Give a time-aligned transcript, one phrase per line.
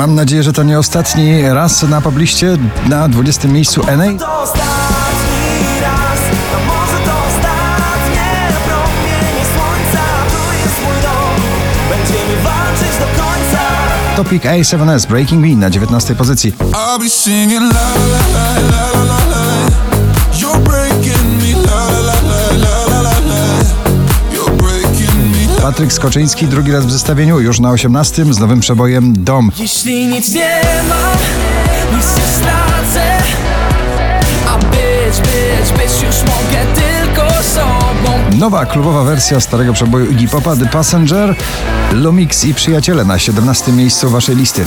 [0.00, 2.56] Mam nadzieję, że to nie ostatni raz na pobliście
[2.88, 4.04] na 20 miejscu NA.
[14.16, 16.52] Topic A7S Breaking Me na 19 pozycji.
[25.70, 29.52] Patryk Skoczyński drugi raz w zestawieniu, już na 18 z nowym przebojem Dom.
[29.58, 31.12] Jeśli nic nie ma,
[31.96, 33.22] nic nie stracę.
[34.48, 38.38] A być, być, być już mogę tylko sobą.
[38.38, 41.36] Nowa klubowa wersja starego przeboju Iggy Popa The Passenger,
[41.92, 44.66] Lumix i Przyjaciele na 17 miejscu waszej listy.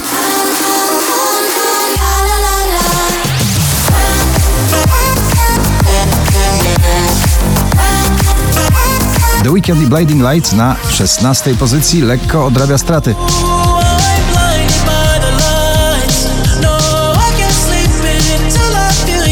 [9.53, 13.15] Weekend i Blinding Lights na 16 pozycji lekko odrabia straty.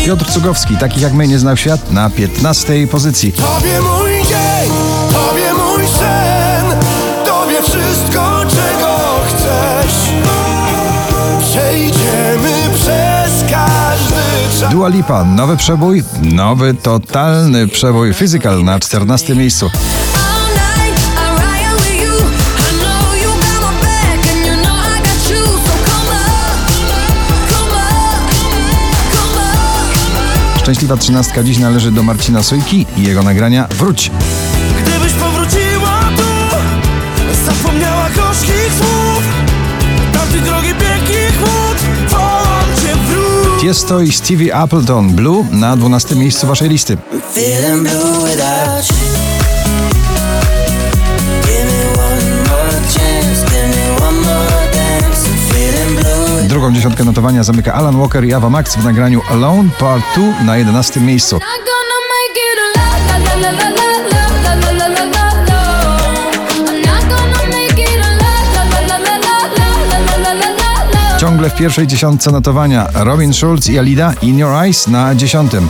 [0.05, 3.31] Piotr Cugowski, takich jak my nie znał świat, na 15 pozycji.
[3.31, 4.72] Tobie mój dzień,
[5.13, 6.66] Tobie mój sen,
[7.25, 8.97] Tobie wszystko, czego
[9.28, 9.95] chcesz.
[11.50, 14.72] Przejdziemy przez każdy czas.
[14.72, 19.69] Dua Lipa, nowy przebój, nowy totalny przebój Physical na 14 miejscu.
[30.61, 34.11] Szczęśliwa trzynastka dziś należy do Marcina Sojki i jego nagrania Wróć.
[34.85, 36.55] Gdybyś powróciła tu,
[37.45, 39.23] zapomniała gorzkich słów,
[40.13, 41.77] tamtych drogi pięknych chłód,
[42.09, 43.61] wołam cię wróć.
[43.61, 46.97] Tiesto i Stevie Appleton Blue na 12 miejscu waszej listy.
[56.61, 60.57] Drugą dziesiątkę notowania zamyka Alan Walker i Ava Max w nagraniu Alone Part 2 na
[60.57, 61.39] 11 miejscu.
[71.19, 75.69] Ciągle w pierwszej dziesiątce notowania Robin Schulz i Alida In Your Eyes na dziesiątym.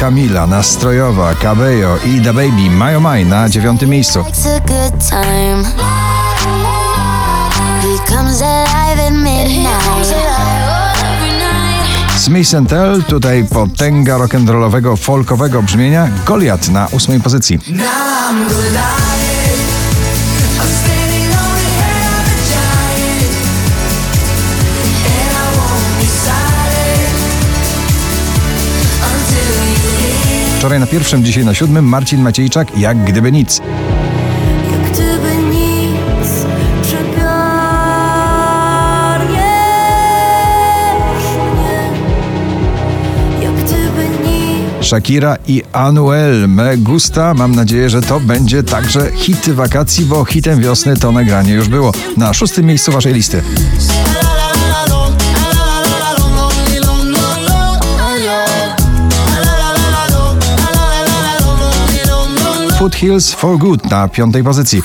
[0.00, 4.24] Kamila, Nastrojowa, Cabello i The Baby mają maj na dziewiątym miejscu.
[12.16, 17.58] Smith Tell, tutaj potęga rock'n'rollowego, folkowego brzmienia, Goliat na ósmej pozycji.
[30.58, 33.60] Wczoraj na pierwszym, dzisiaj na siódmym Marcin Maciejczak, jak gdyby nic.
[34.72, 36.46] Jak gdyby nic
[36.82, 37.28] przegarniesz
[41.54, 41.90] mnie.
[43.42, 44.86] Jak gdyby nic.
[44.86, 47.34] Shakira i Anuel Me Gusta.
[47.34, 51.92] Mam nadzieję, że to będzie także hit wakacji, bo hitem wiosny to nagranie już było.
[52.16, 53.42] Na szóstym miejscu waszej listy.
[62.88, 64.82] Road Hills for Good na piątej pozycji.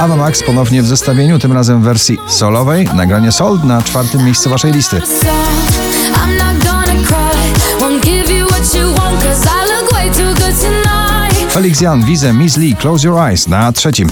[0.00, 2.88] Ava Max ponownie w zestawieniu, tym razem w wersji solowej.
[2.94, 5.00] Nagranie Sold na czwartym miejscu waszej listy.
[11.50, 14.08] Felix Jan, Wizę, Miss Lee, Close Your Eyes na trzecim.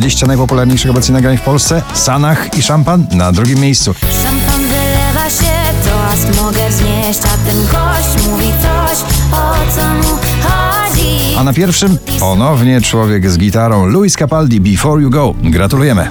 [0.00, 1.82] 20 najpopularniejszych obecnie nagrań w Polsce.
[1.94, 3.94] Sanach i Szampan na drugim miejscu.
[4.22, 5.52] Szampan wylewa się,
[5.84, 8.98] toast mogę wznieść, a ten gość mówi coś,
[9.32, 11.36] o co mu chodzi.
[11.38, 15.34] A na pierwszym ponownie człowiek z gitarą Luis Capaldi Before You Go.
[15.42, 16.08] Gratulujemy.